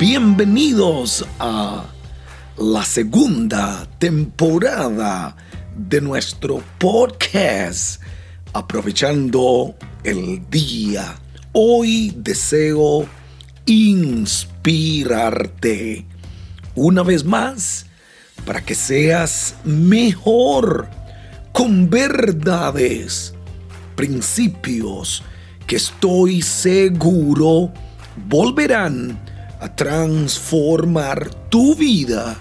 Bienvenidos 0.00 1.24
a 1.38 1.84
la 2.56 2.84
segunda 2.86 3.86
temporada 3.98 5.36
de 5.76 6.00
nuestro 6.00 6.62
podcast 6.78 8.00
Aprovechando 8.54 9.74
el 10.02 10.48
Día. 10.48 11.16
Hoy 11.52 12.14
deseo 12.16 13.06
inspirarte 13.66 14.46
una 16.74 17.02
vez 17.02 17.22
más 17.22 17.84
para 18.46 18.64
que 18.64 18.74
seas 18.74 19.54
mejor 19.64 20.88
con 21.52 21.90
verdades, 21.90 23.34
principios 23.96 25.22
que 25.66 25.76
estoy 25.76 26.40
seguro 26.40 27.70
volverán 28.26 29.29
a 29.60 29.68
transformar 29.76 31.34
tu 31.50 31.74
vida, 31.74 32.40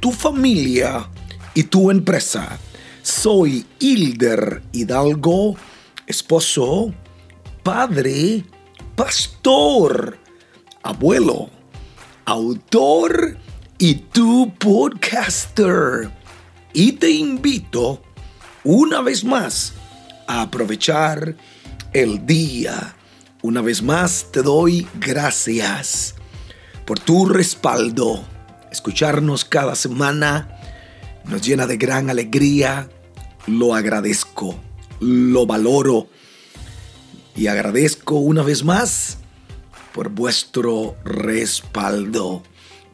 tu 0.00 0.10
familia 0.10 1.08
y 1.54 1.62
tu 1.62 1.90
empresa. 1.90 2.58
Soy 3.02 3.64
Hilder 3.78 4.62
Hidalgo, 4.72 5.56
esposo, 6.06 6.92
padre, 7.62 8.44
pastor, 8.96 10.18
abuelo, 10.82 11.48
autor 12.24 13.38
y 13.78 13.94
tu 13.94 14.52
podcaster. 14.58 16.10
Y 16.72 16.92
te 16.92 17.10
invito 17.10 18.02
una 18.64 19.00
vez 19.00 19.24
más 19.24 19.74
a 20.26 20.42
aprovechar 20.42 21.36
el 21.92 22.26
día. 22.26 22.96
Una 23.42 23.62
vez 23.62 23.80
más 23.80 24.26
te 24.32 24.42
doy 24.42 24.86
gracias 24.98 26.17
por 26.88 26.98
tu 26.98 27.26
respaldo. 27.26 28.24
Escucharnos 28.72 29.44
cada 29.44 29.74
semana 29.74 30.58
nos 31.26 31.42
llena 31.42 31.66
de 31.66 31.76
gran 31.76 32.08
alegría. 32.08 32.88
Lo 33.46 33.74
agradezco, 33.74 34.58
lo 34.98 35.44
valoro 35.44 36.08
y 37.36 37.48
agradezco 37.48 38.14
una 38.14 38.42
vez 38.42 38.64
más 38.64 39.18
por 39.92 40.08
vuestro 40.08 40.96
respaldo. 41.04 42.42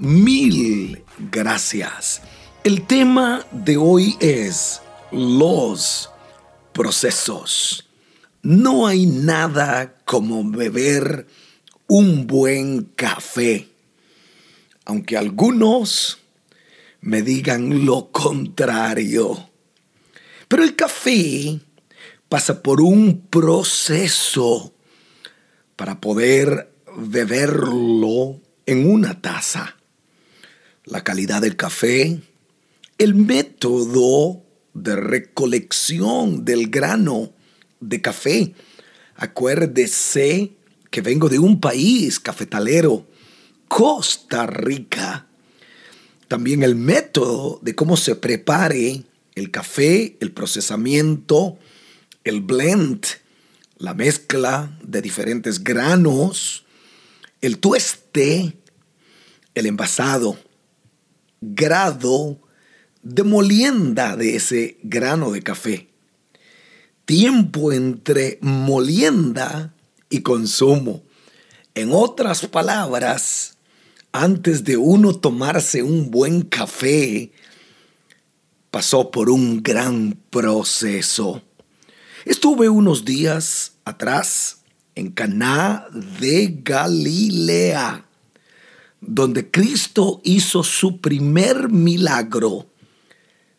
Mil 0.00 1.04
gracias. 1.30 2.20
El 2.64 2.88
tema 2.88 3.46
de 3.52 3.76
hoy 3.76 4.16
es 4.18 4.82
los 5.12 6.10
procesos. 6.72 7.88
No 8.42 8.88
hay 8.88 9.06
nada 9.06 9.94
como 10.04 10.42
beber 10.42 11.28
un 11.86 12.26
buen 12.26 12.86
café 12.96 13.68
aunque 14.84 15.16
algunos 15.16 16.18
me 17.00 17.22
digan 17.22 17.84
lo 17.84 18.10
contrario. 18.10 19.50
Pero 20.48 20.62
el 20.62 20.76
café 20.76 21.60
pasa 22.28 22.62
por 22.62 22.80
un 22.80 23.26
proceso 23.28 24.74
para 25.76 26.00
poder 26.00 26.72
beberlo 26.96 28.40
en 28.66 28.90
una 28.90 29.20
taza. 29.20 29.76
La 30.84 31.02
calidad 31.02 31.42
del 31.42 31.56
café, 31.56 32.20
el 32.98 33.14
método 33.14 34.44
de 34.74 34.96
recolección 34.96 36.44
del 36.44 36.68
grano 36.68 37.32
de 37.80 38.00
café. 38.00 38.54
Acuérdese 39.16 40.52
que 40.90 41.00
vengo 41.00 41.28
de 41.28 41.38
un 41.38 41.60
país 41.60 42.20
cafetalero 42.20 43.06
Costa 43.76 44.46
Rica. 44.46 45.26
También 46.28 46.62
el 46.62 46.76
método 46.76 47.58
de 47.60 47.74
cómo 47.74 47.96
se 47.96 48.14
prepare 48.14 49.02
el 49.34 49.50
café, 49.50 50.16
el 50.20 50.30
procesamiento, 50.30 51.58
el 52.22 52.40
blend, 52.40 53.04
la 53.78 53.92
mezcla 53.92 54.78
de 54.80 55.02
diferentes 55.02 55.64
granos, 55.64 56.64
el 57.40 57.58
tueste, 57.58 58.56
el 59.56 59.66
envasado, 59.66 60.38
grado 61.40 62.38
de 63.02 63.24
molienda 63.24 64.14
de 64.14 64.36
ese 64.36 64.78
grano 64.84 65.32
de 65.32 65.42
café, 65.42 65.88
tiempo 67.06 67.72
entre 67.72 68.38
molienda 68.40 69.74
y 70.10 70.20
consumo. 70.20 71.02
En 71.74 71.90
otras 71.92 72.46
palabras, 72.46 73.54
antes 74.14 74.62
de 74.62 74.76
uno 74.76 75.12
tomarse 75.12 75.82
un 75.82 76.12
buen 76.12 76.42
café, 76.42 77.32
pasó 78.70 79.10
por 79.10 79.28
un 79.28 79.60
gran 79.60 80.16
proceso. 80.30 81.42
Estuve 82.24 82.68
unos 82.68 83.04
días 83.04 83.72
atrás 83.84 84.62
en 84.94 85.10
Caná 85.10 85.88
de 86.20 86.60
Galilea, 86.62 88.06
donde 89.00 89.50
Cristo 89.50 90.20
hizo 90.22 90.62
su 90.62 91.00
primer 91.00 91.68
milagro, 91.68 92.68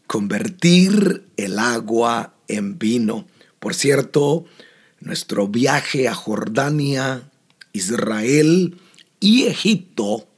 convertir 0.08 1.28
el 1.36 1.60
agua 1.60 2.34
en 2.48 2.80
vino. 2.80 3.28
Por 3.60 3.76
cierto, 3.76 4.46
nuestro 5.02 5.50
viaje 5.50 6.08
a 6.08 6.16
Jordania, 6.16 7.30
Israel 7.74 8.80
y 9.20 9.48
Egipto 9.48 10.30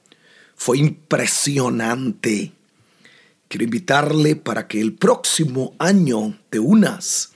fue 0.58 0.80
impresionante. 0.80 2.52
Quiero 3.48 3.64
invitarle 3.64 4.36
para 4.36 4.68
que 4.68 4.82
el 4.82 4.94
próximo 4.94 5.76
año 5.80 6.38
te 6.50 6.60
unas 6.60 7.32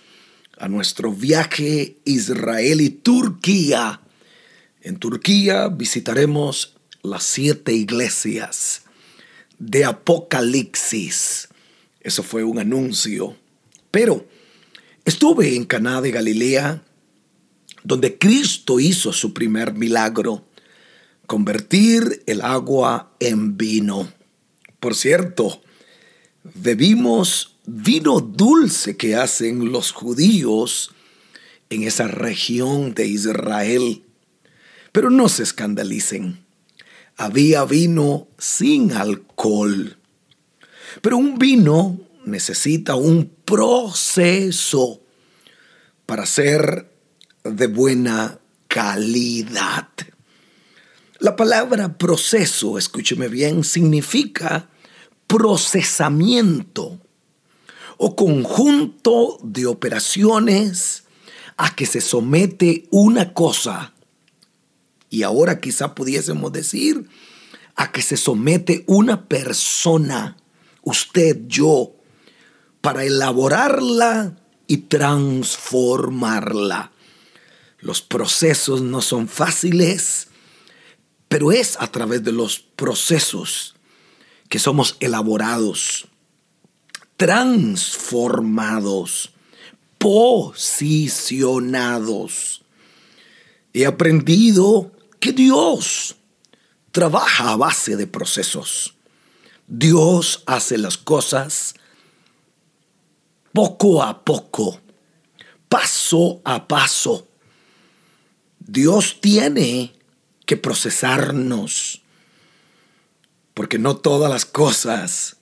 a 0.57 0.67
nuestro 0.67 1.13
viaje 1.13 1.97
Israel 2.03 2.81
y 2.81 2.89
Turquía. 2.89 4.01
En 4.81 4.97
Turquía 4.97 5.69
visitaremos 5.69 6.75
las 7.03 7.23
siete 7.23 7.73
iglesias 7.73 8.81
de 9.59 9.85
Apocalipsis. 9.85 11.47
Eso 12.01 12.23
fue 12.23 12.43
un 12.43 12.59
anuncio. 12.59 13.37
Pero 13.91 14.27
estuve 15.05 15.55
en 15.55 15.65
Caná 15.65 16.01
de 16.01 16.11
Galilea, 16.11 16.83
donde 17.83 18.17
Cristo 18.17 18.79
hizo 18.79 19.13
su 19.13 19.33
primer 19.33 19.73
milagro 19.73 20.45
convertir 21.31 22.23
el 22.25 22.41
agua 22.41 23.13
en 23.21 23.55
vino. 23.55 24.11
Por 24.81 24.95
cierto, 24.95 25.61
bebimos 26.43 27.55
vino 27.65 28.19
dulce 28.19 28.97
que 28.97 29.15
hacen 29.15 29.71
los 29.71 29.93
judíos 29.93 30.93
en 31.69 31.83
esa 31.83 32.09
región 32.09 32.93
de 32.95 33.07
Israel. 33.07 34.03
Pero 34.91 35.09
no 35.09 35.29
se 35.29 35.43
escandalicen. 35.43 36.43
Había 37.15 37.63
vino 37.63 38.27
sin 38.37 38.91
alcohol. 38.91 39.95
Pero 41.01 41.15
un 41.15 41.39
vino 41.39 41.97
necesita 42.25 42.95
un 42.95 43.31
proceso 43.45 45.01
para 46.05 46.25
ser 46.25 46.91
de 47.45 47.67
buena 47.67 48.37
calidad. 48.67 49.87
La 51.21 51.35
palabra 51.35 51.97
proceso, 51.99 52.79
escúcheme 52.79 53.27
bien, 53.27 53.63
significa 53.63 54.69
procesamiento 55.27 56.99
o 57.97 58.15
conjunto 58.15 59.37
de 59.43 59.67
operaciones 59.67 61.03
a 61.57 61.75
que 61.75 61.85
se 61.85 62.01
somete 62.01 62.87
una 62.89 63.35
cosa. 63.35 63.93
Y 65.11 65.21
ahora 65.21 65.59
quizá 65.59 65.93
pudiésemos 65.93 66.51
decir 66.51 67.07
a 67.75 67.91
que 67.91 68.01
se 68.01 68.17
somete 68.17 68.83
una 68.87 69.27
persona, 69.27 70.37
usted, 70.81 71.41
yo, 71.45 71.97
para 72.81 73.03
elaborarla 73.03 74.37
y 74.65 74.77
transformarla. 74.77 76.91
Los 77.77 78.01
procesos 78.01 78.81
no 78.81 79.03
son 79.03 79.27
fáciles 79.27 80.29
pero 81.31 81.51
es 81.53 81.77
a 81.79 81.87
través 81.87 82.23
de 82.25 82.33
los 82.33 82.59
procesos 82.59 83.75
que 84.49 84.59
somos 84.59 84.97
elaborados, 84.99 86.09
transformados, 87.15 89.31
posicionados. 89.97 92.63
He 93.71 93.85
aprendido 93.85 94.91
que 95.21 95.31
Dios 95.31 96.17
trabaja 96.91 97.53
a 97.53 97.55
base 97.55 97.95
de 97.95 98.07
procesos. 98.07 98.95
Dios 99.67 100.43
hace 100.45 100.77
las 100.77 100.97
cosas 100.97 101.75
poco 103.53 104.03
a 104.03 104.25
poco, 104.25 104.81
paso 105.69 106.41
a 106.43 106.67
paso. 106.67 107.25
Dios 108.59 109.21
tiene 109.21 109.93
que 110.45 110.57
procesarnos. 110.57 111.97
porque 113.53 113.77
no 113.77 113.97
todas 113.97 114.31
las 114.31 114.45
cosas 114.45 115.35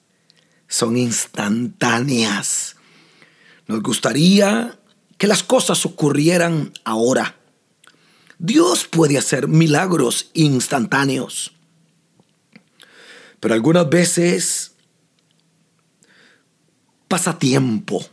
son 0.68 0.98
instantáneas. 0.98 2.76
Nos 3.68 3.84
gustaría 3.84 4.80
que 5.18 5.28
las 5.28 5.44
cosas 5.44 5.86
ocurrieran 5.86 6.74
ahora. 6.84 7.36
Dios 8.40 8.88
puede 8.88 9.18
hacer 9.18 9.48
milagros 9.48 10.32
instantáneos, 10.34 11.54
pero 13.40 13.54
algunas 13.54 13.90
veces 13.90 14.72
pasa 17.08 17.38
tiempo 17.38 18.06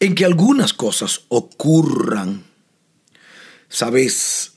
en 0.00 0.14
que 0.14 0.24
algunas 0.24 0.72
cosas 0.72 1.22
ocurran. 1.28 2.44
Sabes 3.68 4.54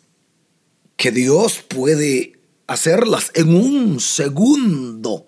que 0.95 1.11
Dios 1.11 1.59
puede 1.67 2.39
hacerlas 2.67 3.31
en 3.35 3.55
un 3.55 3.99
segundo, 3.99 5.27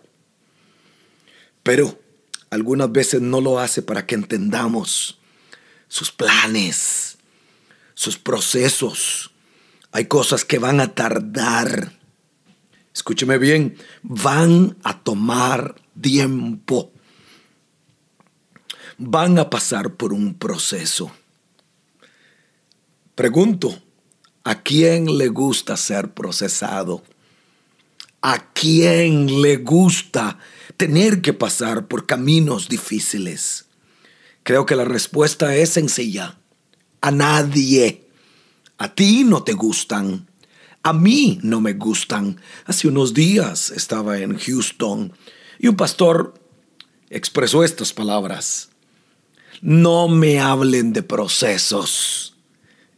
pero 1.63 1.99
algunas 2.49 2.91
veces 2.91 3.21
no 3.21 3.41
lo 3.41 3.59
hace 3.59 3.81
para 3.81 4.05
que 4.05 4.15
entendamos 4.15 5.19
sus 5.87 6.11
planes, 6.11 7.17
sus 7.93 8.17
procesos. 8.17 9.31
Hay 9.91 10.05
cosas 10.05 10.45
que 10.45 10.59
van 10.59 10.79
a 10.79 10.95
tardar. 10.95 11.97
Escúcheme 12.93 13.37
bien, 13.37 13.77
van 14.03 14.77
a 14.83 14.99
tomar 14.99 15.75
tiempo 15.99 16.91
van 18.97 19.37
a 19.39 19.49
pasar 19.49 19.95
por 19.95 20.13
un 20.13 20.33
proceso. 20.33 21.11
Pregunto, 23.15 23.81
¿a 24.47 24.63
quién 24.63 25.17
le 25.17 25.27
gusta 25.27 25.75
ser 25.75 26.13
procesado? 26.13 27.03
¿A 28.21 28.53
quién 28.53 29.41
le 29.41 29.57
gusta 29.57 30.39
tener 30.77 31.21
que 31.21 31.33
pasar 31.33 31.87
por 31.87 32.05
caminos 32.05 32.69
difíciles? 32.69 33.65
Creo 34.43 34.65
que 34.65 34.77
la 34.77 34.85
respuesta 34.85 35.53
es 35.53 35.71
sencilla. 35.71 36.37
A 37.01 37.11
nadie. 37.11 38.07
A 38.77 38.95
ti 38.95 39.25
no 39.25 39.43
te 39.43 39.51
gustan. 39.51 40.29
A 40.81 40.93
mí 40.93 41.39
no 41.43 41.59
me 41.59 41.73
gustan. 41.73 42.39
Hace 42.63 42.87
unos 42.87 43.13
días 43.13 43.71
estaba 43.71 44.19
en 44.19 44.37
Houston 44.37 45.11
y 45.59 45.67
un 45.67 45.75
pastor 45.75 46.35
expresó 47.09 47.65
estas 47.65 47.91
palabras. 47.91 48.69
No 49.59 50.07
me 50.07 50.39
hablen 50.39 50.93
de 50.93 51.03
procesos. 51.03 52.33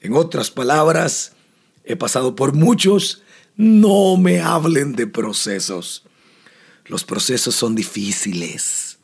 En 0.02 0.14
otras 0.14 0.52
palabras, 0.52 1.34
he 1.84 1.96
pasado 1.96 2.36
por 2.36 2.54
muchos. 2.54 3.24
No 3.56 4.18
me 4.18 4.42
hablen 4.42 4.94
de 4.94 5.08
procesos. 5.08 6.04
Los 6.86 7.04
procesos 7.04 7.56
son 7.56 7.76
difíciles. 7.76 9.00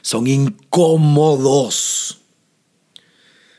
Son 0.00 0.26
incómodos. 0.26 2.20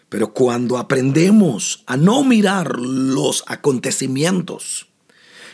Pero 0.09 0.33
cuando 0.33 0.77
aprendemos 0.77 1.83
a 1.87 1.97
no 1.97 2.23
mirar 2.23 2.77
los 2.79 3.43
acontecimientos, 3.47 4.87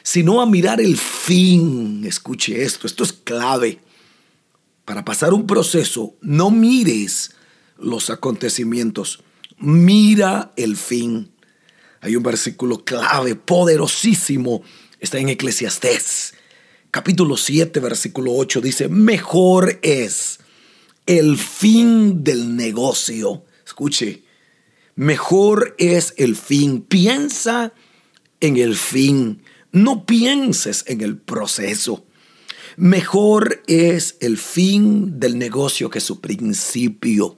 sino 0.04 0.42
a 0.42 0.46
mirar 0.46 0.82
el 0.82 0.98
fin, 0.98 2.04
escuche 2.06 2.64
esto, 2.64 2.88
esto 2.88 3.04
es 3.04 3.14
clave 3.14 3.80
para 4.90 5.06
pasar 5.06 5.36
un 5.36 5.46
proceso, 5.46 6.16
no 6.20 6.50
mires 6.50 7.36
los 7.78 8.10
acontecimientos, 8.10 9.24
mira 9.60 10.52
el 10.56 10.76
fin. 10.76 11.30
Hay 12.02 12.16
un 12.16 12.24
versículo 12.24 12.84
clave, 12.86 13.36
poderosísimo, 13.36 14.64
está 15.00 15.18
en 15.18 15.30
Eclesiastés, 15.30 16.34
capítulo 16.92 17.36
7, 17.36 17.80
versículo 17.82 18.34
8, 18.36 18.62
dice, 18.62 18.88
mejor 18.88 19.80
es 19.82 20.40
el 21.06 21.38
fin 21.38 22.24
del 22.24 22.56
negocio. 22.56 23.44
Escuche, 23.66 24.24
mejor 24.96 25.76
es 25.78 26.14
el 26.18 26.36
fin. 26.36 26.82
Piensa 26.82 27.74
en 28.40 28.58
el 28.58 28.78
fin, 28.78 29.42
no 29.72 30.06
pienses 30.06 30.86
en 30.88 31.02
el 31.02 31.18
proceso. 31.18 32.06
Mejor 32.78 33.62
es 33.68 34.16
el 34.22 34.38
fin 34.38 35.20
del 35.20 35.38
negocio 35.38 35.90
que 35.90 36.00
su 36.00 36.22
principio. 36.22 37.38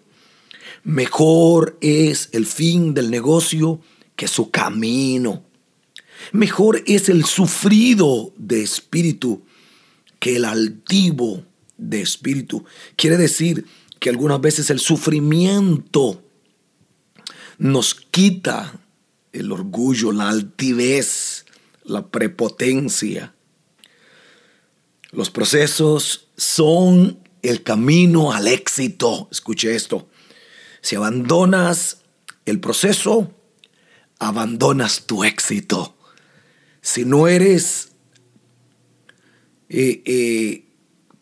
Mejor 0.84 1.78
es 1.82 2.30
el 2.34 2.46
fin 2.46 2.94
del 2.94 3.10
negocio 3.10 3.82
que 4.16 4.28
su 4.28 4.52
camino. 4.52 5.44
Mejor 6.32 6.84
es 6.86 7.10
el 7.10 7.26
sufrido 7.26 8.34
de 8.38 8.62
espíritu 8.62 9.44
que 10.20 10.36
el 10.36 10.46
altivo 10.46 11.44
de 11.78 12.02
espíritu. 12.02 12.64
Quiere 12.96 13.18
decir 13.18 13.66
que 14.00 14.10
algunas 14.10 14.40
veces 14.40 14.70
el 14.70 14.80
sufrimiento 14.80 16.24
nos 17.58 17.96
quita 17.96 18.80
el 19.34 19.52
orgullo, 19.52 20.12
la 20.12 20.30
altivez, 20.30 21.46
la 21.84 22.08
prepotencia 22.08 23.34
los 25.12 25.30
procesos 25.30 26.30
son 26.38 27.20
el 27.42 27.64
camino 27.64 28.32
al 28.32 28.48
éxito. 28.48 29.28
Escuche 29.30 29.76
esto. 29.76 30.08
Si 30.82 30.96
abandonas 30.96 31.98
el 32.46 32.62
proceso, 32.62 33.34
abandonas 34.22 35.08
tu 35.08 35.24
éxito. 35.24 35.96
Si 36.82 37.06
no 37.06 37.28
eres 37.28 37.90
eh, 39.68 40.02
eh, 40.06 40.66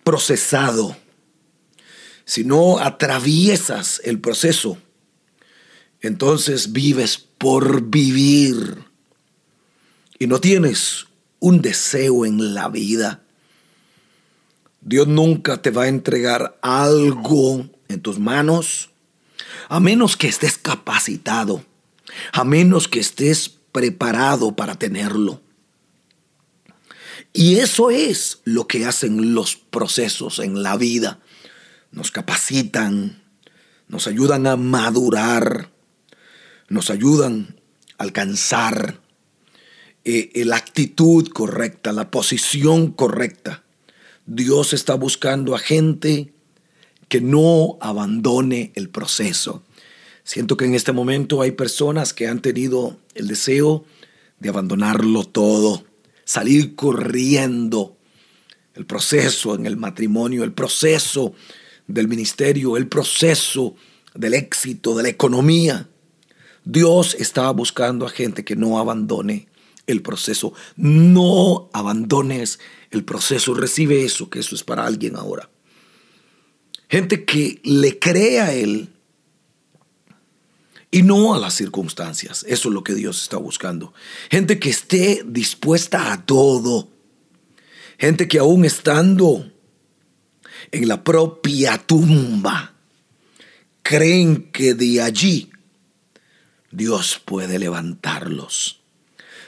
procesado, 0.04 0.96
si 2.26 2.44
no 2.44 2.80
atraviesas 2.80 4.02
el 4.04 4.20
proceso, 4.20 4.78
entonces 6.02 6.74
vives 6.74 7.18
por 7.18 7.90
vivir 7.90 8.84
y 10.20 10.28
no 10.28 10.42
tienes 10.42 11.08
un 11.40 11.62
deseo 11.62 12.26
en 12.26 12.54
la 12.54 12.68
vida. 12.68 13.24
Dios 14.82 15.08
nunca 15.08 15.62
te 15.62 15.72
va 15.72 15.84
a 15.84 15.88
entregar 15.88 16.58
algo 16.62 17.70
en 17.88 18.02
tus 18.02 18.20
manos 18.20 18.90
a 19.70 19.80
menos 19.80 20.18
que 20.18 20.28
estés 20.28 20.58
capacitado, 20.58 21.64
a 22.32 22.44
menos 22.44 22.88
que 22.88 23.00
estés 23.00 23.50
preparado 23.72 24.56
para 24.56 24.78
tenerlo. 24.78 25.42
Y 27.34 27.58
eso 27.58 27.92
es 27.92 28.40
lo 28.44 28.68
que 28.68 28.86
hacen 28.86 29.34
los 29.34 29.56
procesos 29.56 30.40
en 30.40 30.64
la 30.64 30.78
vida. 30.78 31.20
Nos 31.92 32.12
capacitan, 32.12 33.22
nos 33.88 34.08
ayudan 34.08 34.48
a 34.48 34.56
madurar, 34.56 35.70
nos 36.68 36.90
ayudan 36.90 37.56
a 37.98 38.04
alcanzar 38.04 39.00
eh, 40.06 40.32
la 40.46 40.56
actitud 40.56 41.28
correcta, 41.30 41.92
la 41.92 42.10
posición 42.10 42.92
correcta 42.92 43.64
Dios 44.32 44.74
está 44.74 44.94
buscando 44.94 45.56
a 45.56 45.60
gente 45.60 46.32
que 47.08 47.20
no 47.20 47.80
abandone 47.82 48.72
el 48.76 48.90
proceso. 48.90 49.64
Siento 50.30 50.58
que 50.58 50.66
en 50.66 50.76
este 50.76 50.92
momento 50.92 51.42
hay 51.42 51.54
personas 51.54 52.14
que 52.14 52.28
han 52.28 52.40
tenido 52.40 53.00
el 53.16 53.28
deseo 53.28 53.84
de 54.38 54.50
abandonarlo 54.50 55.24
todo, 55.24 55.86
salir 56.24 56.76
corriendo. 56.76 57.98
El 58.76 58.86
proceso 58.86 59.56
en 59.56 59.66
el 59.66 59.76
matrimonio, 59.76 60.44
el 60.44 60.54
proceso 60.54 61.34
del 61.88 62.08
ministerio, 62.08 62.78
el 62.78 62.88
proceso 62.88 63.74
del 64.14 64.36
éxito, 64.36 64.96
de 64.96 65.02
la 65.02 65.10
economía. 65.10 65.90
Dios 66.64 67.16
está 67.18 67.50
buscando 67.50 68.06
a 68.06 68.12
gente 68.12 68.46
que 68.46 68.56
no 68.56 68.78
abandone 68.78 69.48
el 69.88 70.04
proceso. 70.04 70.54
No 70.76 71.72
abandones 71.74 72.60
el 72.92 73.04
proceso. 73.04 73.56
Recibe 73.56 74.06
eso, 74.06 74.30
que 74.30 74.42
eso 74.42 74.54
es 74.54 74.64
para 74.64 74.86
alguien 74.86 75.16
ahora. 75.16 75.50
Gente 76.88 77.26
que 77.26 77.60
le 77.64 77.98
cree 77.98 78.42
a 78.42 78.54
Él 78.54 78.90
y 80.92 81.04
no 81.04 81.34
a 81.34 81.40
las 81.40 81.54
circunstancias. 81.54 82.46
Eso 82.48 82.70
es 82.70 82.74
lo 82.74 82.84
que 82.84 82.96
Dios 82.96 83.22
está 83.22 83.38
buscando. 83.38 83.94
Gente 84.30 84.60
que 84.60 84.70
esté 84.70 85.24
dispuesta 85.26 86.12
a 86.12 86.26
todo. 86.26 86.90
Gente 87.98 88.28
que 88.28 88.40
aún 88.40 88.66
estando 88.66 89.52
en 90.72 90.88
la 90.88 91.04
propia 91.04 91.78
tumba, 91.78 92.74
creen 93.82 94.52
que 94.52 94.74
de 94.74 95.02
allí 95.02 95.50
Dios 96.72 97.22
puede 97.24 97.60
levantarlos. 97.60 98.80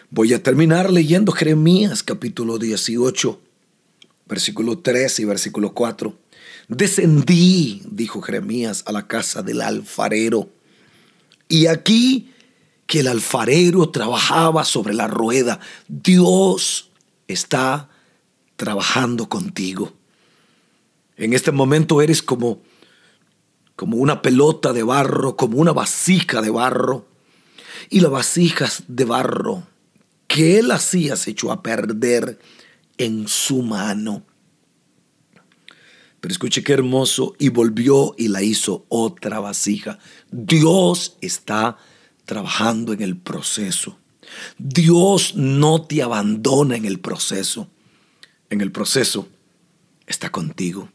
Voy 0.09 0.33
a 0.33 0.43
terminar 0.43 0.91
leyendo 0.91 1.31
Jeremías 1.31 2.03
capítulo 2.03 2.57
18, 2.57 3.39
versículo 4.25 4.79
3 4.79 5.19
y 5.19 5.25
versículo 5.25 5.73
4. 5.73 6.17
Descendí, 6.67 7.81
dijo 7.85 8.21
Jeremías, 8.21 8.83
a 8.87 8.91
la 8.91 9.07
casa 9.07 9.43
del 9.43 9.61
alfarero. 9.61 10.49
Y 11.51 11.67
aquí 11.67 12.31
que 12.87 13.01
el 13.01 13.09
alfarero 13.09 13.89
trabajaba 13.89 14.63
sobre 14.63 14.93
la 14.93 15.07
rueda. 15.07 15.59
Dios 15.89 16.91
está 17.27 17.89
trabajando 18.55 19.27
contigo. 19.27 19.91
En 21.17 21.33
este 21.33 21.51
momento 21.51 22.01
eres 22.01 22.23
como 22.23 22.61
como 23.75 23.97
una 23.97 24.21
pelota 24.21 24.71
de 24.71 24.83
barro, 24.83 25.35
como 25.35 25.57
una 25.57 25.73
vasija 25.73 26.41
de 26.41 26.51
barro. 26.51 27.05
Y 27.89 27.99
la 27.99 28.07
vasija 28.07 28.69
de 28.87 29.03
barro 29.03 29.63
que 30.27 30.57
él 30.57 30.71
hacía 30.71 31.17
se 31.17 31.31
echó 31.31 31.51
a 31.51 31.61
perder 31.61 32.39
en 32.97 33.27
su 33.27 33.61
mano. 33.61 34.23
Pero 36.21 36.31
escuche 36.31 36.63
qué 36.63 36.73
hermoso, 36.73 37.35
y 37.39 37.49
volvió 37.49 38.15
y 38.17 38.29
la 38.29 38.41
hizo 38.43 38.85
otra 38.87 39.39
vasija. 39.39 39.99
Dios 40.31 41.17
está 41.19 41.77
trabajando 42.25 42.93
en 42.93 43.01
el 43.01 43.17
proceso. 43.17 43.97
Dios 44.57 45.35
no 45.35 45.81
te 45.81 46.01
abandona 46.01 46.77
en 46.77 46.85
el 46.85 46.99
proceso. 46.99 47.67
En 48.49 48.61
el 48.61 48.71
proceso 48.71 49.27
está 50.05 50.31
contigo. 50.31 50.89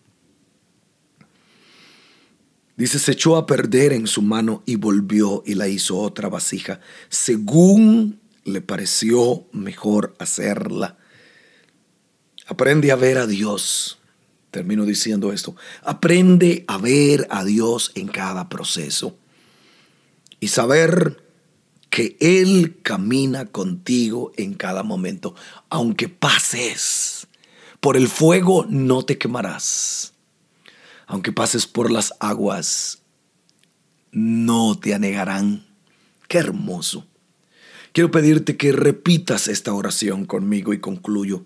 Dice, 2.77 2.99
se 2.99 3.13
echó 3.13 3.37
a 3.37 3.47
perder 3.47 3.93
en 3.93 4.07
su 4.07 4.21
mano 4.23 4.63
y 4.67 4.77
volvió 4.77 5.43
y 5.47 5.55
la 5.55 5.67
hizo 5.67 5.99
otra 5.99 6.29
vasija, 6.29 6.81
según 7.09 8.21
le 8.45 8.61
pareció 8.61 9.47
mejor 9.53 10.15
hacerla. 10.19 10.99
Aprende 12.47 12.93
a 12.93 12.97
ver 12.97 13.19
a 13.19 13.27
Dios. 13.27 13.96
Termino 14.57 14.87
diciendo 14.87 15.33
esto. 15.33 15.55
Aprende 15.83 16.65
a 16.67 16.79
ver 16.79 17.27
a 17.31 17.45
Dios 17.45 17.93
en 17.95 18.09
cada 18.09 18.49
proceso 18.49 19.17
y 20.41 20.49
saber 20.49 21.23
que 21.91 22.17
Él 22.21 22.79
camina 22.83 23.47
contigo 23.47 24.33
en 24.37 24.55
cada 24.55 24.83
momento. 24.83 25.35
Aunque 25.69 26.09
pases 26.09 27.27
por 27.81 27.97
el 27.97 28.09
fuego, 28.09 28.67
no 28.69 29.05
te 29.05 29.19
quemarás 29.19 30.15
aunque 31.07 31.33
pases 31.33 31.67
por 31.67 31.91
las 31.91 32.15
aguas, 32.21 33.03
no 34.11 34.79
te 34.79 34.95
anegarán. 34.95 35.65
Qué 36.29 36.39
hermoso. 36.39 37.07
Quiero 37.93 38.11
pedirte 38.11 38.57
que 38.57 38.73
repitas 38.73 39.49
esta 39.49 39.73
oración 39.73 40.27
conmigo 40.27 40.75
y 40.75 40.81
concluyo. 40.81 41.45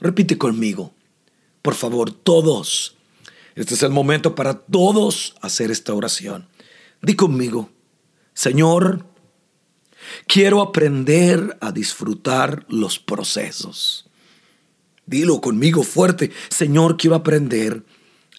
Repite 0.00 0.38
conmigo. 0.38 0.94
Por 1.64 1.74
favor, 1.74 2.12
todos. 2.12 2.94
Este 3.54 3.72
es 3.72 3.82
el 3.82 3.88
momento 3.88 4.34
para 4.34 4.52
todos 4.52 5.34
hacer 5.40 5.70
esta 5.70 5.94
oración. 5.94 6.46
Di 7.00 7.16
conmigo, 7.16 7.70
Señor, 8.34 9.06
quiero 10.26 10.60
aprender 10.60 11.56
a 11.62 11.72
disfrutar 11.72 12.66
los 12.68 12.98
procesos. 12.98 14.10
Dilo 15.06 15.40
conmigo 15.40 15.84
fuerte, 15.84 16.30
Señor, 16.50 16.98
quiero 16.98 17.16
aprender 17.16 17.82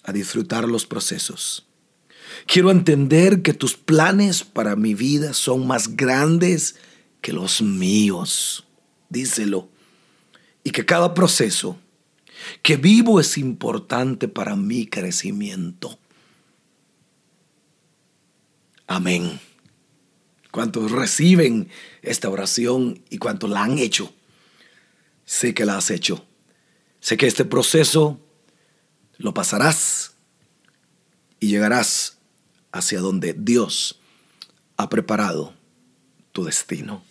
a 0.04 0.12
disfrutar 0.12 0.68
los 0.68 0.86
procesos. 0.86 1.66
Quiero 2.46 2.70
entender 2.70 3.42
que 3.42 3.54
tus 3.54 3.76
planes 3.76 4.44
para 4.44 4.76
mi 4.76 4.94
vida 4.94 5.34
son 5.34 5.66
más 5.66 5.96
grandes 5.96 6.76
que 7.20 7.32
los 7.32 7.60
míos. 7.60 8.68
Díselo. 9.08 9.68
Y 10.62 10.70
que 10.70 10.86
cada 10.86 11.12
proceso 11.12 11.76
que 12.62 12.76
vivo 12.76 13.20
es 13.20 13.38
importante 13.38 14.28
para 14.28 14.56
mi 14.56 14.86
crecimiento. 14.86 15.98
Amén. 18.86 19.40
¿Cuántos 20.50 20.90
reciben 20.90 21.68
esta 22.02 22.28
oración 22.28 23.02
y 23.10 23.18
cuántos 23.18 23.50
la 23.50 23.64
han 23.64 23.78
hecho? 23.78 24.12
Sé 25.24 25.54
que 25.54 25.64
la 25.64 25.76
has 25.76 25.90
hecho. 25.90 26.24
Sé 27.00 27.16
que 27.16 27.26
este 27.26 27.44
proceso 27.44 28.20
lo 29.18 29.34
pasarás 29.34 30.14
y 31.40 31.48
llegarás 31.48 32.18
hacia 32.72 33.00
donde 33.00 33.34
Dios 33.34 33.98
ha 34.76 34.88
preparado 34.88 35.54
tu 36.32 36.44
destino. 36.44 37.02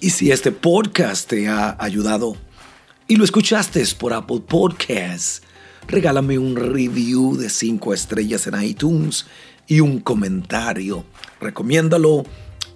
Y 0.00 0.10
si 0.10 0.30
este 0.30 0.52
podcast 0.52 1.28
te 1.28 1.48
ha 1.48 1.76
ayudado 1.82 2.36
y 3.08 3.16
lo 3.16 3.24
escuchaste 3.24 3.82
por 3.98 4.12
Apple 4.12 4.42
Podcasts, 4.46 5.42
regálame 5.86 6.38
un 6.38 6.54
review 6.54 7.36
de 7.36 7.50
5 7.50 7.94
estrellas 7.94 8.46
en 8.46 8.62
iTunes 8.62 9.26
y 9.66 9.80
un 9.80 10.00
comentario. 10.00 11.04
Recomiéndalo 11.40 12.24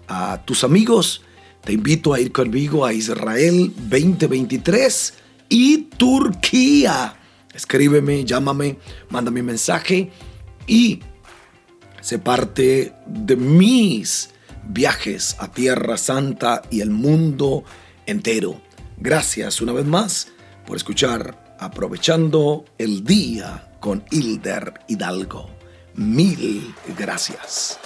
a 0.08 0.42
tus 0.44 0.64
amigos. 0.64 1.22
Te 1.64 1.72
invito 1.72 2.12
a 2.12 2.20
ir 2.20 2.32
conmigo 2.32 2.84
a 2.84 2.92
Israel 2.92 3.72
2023 3.88 5.14
y 5.48 5.82
Turquía 5.96 7.16
Escríbeme, 7.54 8.24
llámame, 8.24 8.78
mándame 9.10 9.42
mensaje 9.42 10.10
y 10.66 11.00
se 12.00 12.18
parte 12.18 12.94
de 13.06 13.36
mis 13.36 14.30
viajes 14.64 15.36
a 15.38 15.52
Tierra 15.52 15.98
Santa 15.98 16.62
y 16.70 16.80
el 16.80 16.90
mundo 16.90 17.64
entero. 18.06 18.60
Gracias 19.04 19.60
una 19.60 19.72
vez 19.72 19.84
más 19.84 20.28
por 20.64 20.76
escuchar 20.76 21.56
Aprovechando 21.58 22.64
el 22.78 23.02
Día 23.02 23.72
con 23.80 24.04
Hilder 24.12 24.74
Hidalgo. 24.86 25.50
Mil 25.96 26.72
gracias. 26.96 27.80